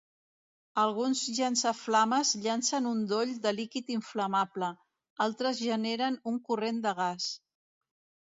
Alguns 0.83 1.19
llançaflames 1.39 2.29
llancen 2.45 2.87
un 2.93 3.03
doll 3.11 3.35
de 3.43 3.53
líquid 3.59 3.93
inflamable; 3.97 4.69
altres 5.29 5.63
generen 5.67 6.17
un 6.33 6.43
corrent 6.49 6.81
de 6.87 6.95
gas. 7.03 7.29